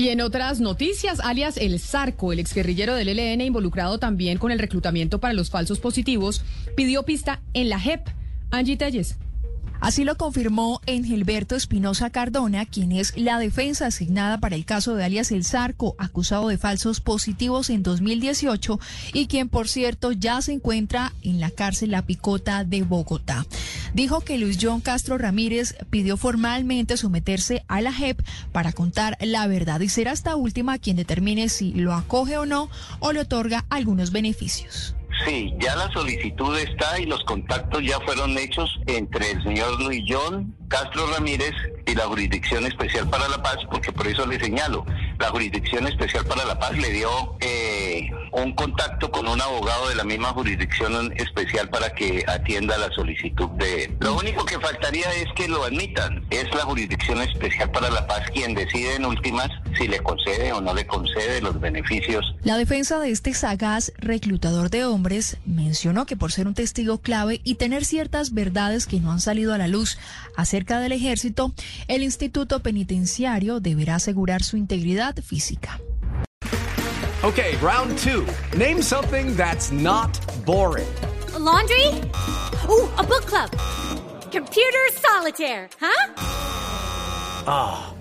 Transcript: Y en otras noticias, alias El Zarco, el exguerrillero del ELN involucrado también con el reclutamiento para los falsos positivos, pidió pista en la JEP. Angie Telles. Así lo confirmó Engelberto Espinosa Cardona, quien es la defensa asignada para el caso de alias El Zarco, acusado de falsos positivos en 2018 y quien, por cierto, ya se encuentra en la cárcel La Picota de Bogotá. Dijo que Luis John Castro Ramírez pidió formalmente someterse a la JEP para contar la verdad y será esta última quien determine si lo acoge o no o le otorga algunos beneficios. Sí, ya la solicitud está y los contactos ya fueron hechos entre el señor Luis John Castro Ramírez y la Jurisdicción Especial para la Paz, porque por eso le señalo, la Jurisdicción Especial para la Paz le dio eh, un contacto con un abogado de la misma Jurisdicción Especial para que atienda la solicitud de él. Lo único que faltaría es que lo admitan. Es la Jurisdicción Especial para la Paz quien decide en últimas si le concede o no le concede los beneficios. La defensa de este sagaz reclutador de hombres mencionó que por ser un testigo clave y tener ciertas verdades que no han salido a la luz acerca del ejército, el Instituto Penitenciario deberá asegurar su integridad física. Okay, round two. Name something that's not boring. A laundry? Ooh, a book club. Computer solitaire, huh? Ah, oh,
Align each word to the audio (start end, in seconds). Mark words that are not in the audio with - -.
Y 0.00 0.08
en 0.08 0.22
otras 0.22 0.62
noticias, 0.62 1.20
alias 1.20 1.58
El 1.58 1.78
Zarco, 1.78 2.32
el 2.32 2.38
exguerrillero 2.38 2.94
del 2.94 3.10
ELN 3.10 3.42
involucrado 3.42 3.98
también 3.98 4.38
con 4.38 4.50
el 4.50 4.58
reclutamiento 4.58 5.20
para 5.20 5.34
los 5.34 5.50
falsos 5.50 5.78
positivos, 5.78 6.42
pidió 6.74 7.02
pista 7.02 7.42
en 7.52 7.68
la 7.68 7.78
JEP. 7.78 8.08
Angie 8.50 8.78
Telles. 8.78 9.18
Así 9.80 10.04
lo 10.04 10.16
confirmó 10.16 10.80
Engelberto 10.84 11.56
Espinosa 11.56 12.10
Cardona, 12.10 12.66
quien 12.66 12.92
es 12.92 13.16
la 13.16 13.38
defensa 13.38 13.86
asignada 13.86 14.38
para 14.38 14.54
el 14.54 14.66
caso 14.66 14.94
de 14.94 15.04
alias 15.04 15.32
El 15.32 15.44
Zarco, 15.44 15.94
acusado 15.98 16.48
de 16.48 16.58
falsos 16.58 17.00
positivos 17.00 17.70
en 17.70 17.82
2018 17.82 18.78
y 19.14 19.26
quien, 19.26 19.48
por 19.48 19.68
cierto, 19.68 20.12
ya 20.12 20.42
se 20.42 20.52
encuentra 20.52 21.14
en 21.22 21.40
la 21.40 21.50
cárcel 21.50 21.92
La 21.92 22.02
Picota 22.02 22.64
de 22.64 22.82
Bogotá. 22.82 23.46
Dijo 23.94 24.20
que 24.20 24.38
Luis 24.38 24.58
John 24.60 24.82
Castro 24.82 25.16
Ramírez 25.16 25.74
pidió 25.88 26.18
formalmente 26.18 26.98
someterse 26.98 27.64
a 27.66 27.80
la 27.80 27.92
JEP 27.92 28.20
para 28.52 28.72
contar 28.72 29.16
la 29.20 29.46
verdad 29.46 29.80
y 29.80 29.88
será 29.88 30.12
esta 30.12 30.36
última 30.36 30.78
quien 30.78 30.96
determine 30.96 31.48
si 31.48 31.72
lo 31.72 31.94
acoge 31.94 32.36
o 32.36 32.44
no 32.44 32.68
o 32.98 33.12
le 33.12 33.20
otorga 33.20 33.64
algunos 33.70 34.12
beneficios. 34.12 34.94
Sí, 35.24 35.54
ya 35.58 35.76
la 35.76 35.90
solicitud 35.92 36.56
está 36.58 36.98
y 36.98 37.06
los 37.06 37.22
contactos 37.24 37.82
ya 37.82 38.00
fueron 38.00 38.36
hechos 38.38 38.80
entre 38.86 39.32
el 39.32 39.42
señor 39.42 39.80
Luis 39.82 40.02
John 40.08 40.54
Castro 40.70 41.04
Ramírez 41.08 41.52
y 41.84 41.96
la 41.96 42.04
Jurisdicción 42.04 42.64
Especial 42.64 43.08
para 43.10 43.28
la 43.28 43.42
Paz, 43.42 43.58
porque 43.70 43.90
por 43.90 44.06
eso 44.06 44.24
le 44.24 44.38
señalo, 44.38 44.86
la 45.18 45.28
Jurisdicción 45.28 45.88
Especial 45.88 46.24
para 46.24 46.44
la 46.44 46.58
Paz 46.60 46.72
le 46.78 46.90
dio 46.90 47.36
eh, 47.40 48.08
un 48.30 48.54
contacto 48.54 49.10
con 49.10 49.26
un 49.26 49.40
abogado 49.40 49.88
de 49.88 49.96
la 49.96 50.04
misma 50.04 50.28
Jurisdicción 50.28 51.12
Especial 51.16 51.68
para 51.70 51.90
que 51.90 52.24
atienda 52.28 52.78
la 52.78 52.88
solicitud 52.92 53.48
de 53.58 53.84
él. 53.84 53.96
Lo 53.98 54.14
único 54.14 54.44
que 54.44 54.60
faltaría 54.60 55.12
es 55.14 55.26
que 55.34 55.48
lo 55.48 55.64
admitan. 55.64 56.24
Es 56.30 56.46
la 56.54 56.62
Jurisdicción 56.62 57.20
Especial 57.20 57.70
para 57.72 57.90
la 57.90 58.06
Paz 58.06 58.22
quien 58.32 58.54
decide 58.54 58.94
en 58.94 59.06
últimas 59.06 59.48
si 59.76 59.88
le 59.88 60.00
concede 60.00 60.52
o 60.52 60.60
no 60.60 60.74
le 60.74 60.86
concede 60.86 61.40
los 61.40 61.60
beneficios. 61.60 62.34
La 62.42 62.56
defensa 62.56 62.98
de 62.98 63.10
este 63.10 63.34
sagaz 63.34 63.92
reclutador 63.98 64.70
de 64.70 64.84
hombres 64.84 65.36
mencionó 65.44 66.06
que 66.06 66.16
por 66.16 66.32
ser 66.32 66.46
un 66.46 66.54
testigo 66.54 66.98
clave 66.98 67.40
y 67.44 67.54
tener 67.54 67.84
ciertas 67.84 68.32
verdades 68.32 68.86
que 68.86 69.00
no 69.00 69.12
han 69.12 69.20
salido 69.20 69.54
a 69.54 69.58
la 69.58 69.68
luz 69.68 69.98
acerca 70.36 70.80
del 70.80 70.92
ejército, 70.92 71.52
el 71.88 72.02
Instituto 72.02 72.60
Penitenciario 72.60 73.60
deberá 73.60 73.96
asegurar 73.96 74.42
su 74.42 74.56
integridad 74.56 75.16
física. 75.22 75.80
Okay, 77.22 77.54
round 77.60 77.98
two. 77.98 78.24
Name 78.56 78.80
something 78.80 79.36
that's 79.36 79.70
not 79.70 80.18
boring. 80.46 80.88
A 81.34 81.38
laundry? 81.38 81.88
Ooh, 82.66 82.88
a 82.96 83.02
book 83.02 83.26
club. 83.26 83.50
Computer 84.32 84.88
solitaire, 84.94 85.68
huh? 85.78 86.12
Ah, 87.46 87.92
oh, 87.92 87.94